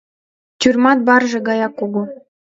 [0.59, 2.03] Тюрьмат барже гаяк кугу.